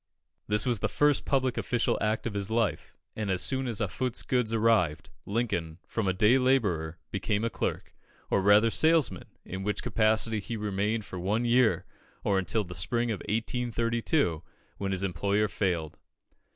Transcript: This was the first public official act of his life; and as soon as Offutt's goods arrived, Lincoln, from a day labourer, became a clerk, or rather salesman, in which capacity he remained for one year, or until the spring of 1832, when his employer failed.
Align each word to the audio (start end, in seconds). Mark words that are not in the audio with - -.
This 0.47 0.65
was 0.65 0.79
the 0.79 0.89
first 0.89 1.25
public 1.25 1.59
official 1.59 1.95
act 2.01 2.25
of 2.25 2.33
his 2.33 2.49
life; 2.49 2.95
and 3.15 3.29
as 3.29 3.39
soon 3.39 3.67
as 3.67 3.79
Offutt's 3.79 4.23
goods 4.23 4.51
arrived, 4.51 5.11
Lincoln, 5.27 5.77
from 5.85 6.07
a 6.07 6.11
day 6.11 6.39
labourer, 6.39 6.97
became 7.11 7.43
a 7.45 7.51
clerk, 7.51 7.93
or 8.31 8.41
rather 8.41 8.71
salesman, 8.71 9.25
in 9.45 9.61
which 9.61 9.83
capacity 9.83 10.39
he 10.39 10.57
remained 10.57 11.05
for 11.05 11.19
one 11.19 11.45
year, 11.45 11.85
or 12.23 12.39
until 12.39 12.63
the 12.63 12.73
spring 12.73 13.11
of 13.11 13.19
1832, 13.29 14.41
when 14.79 14.89
his 14.91 15.03
employer 15.03 15.47
failed. 15.47 15.97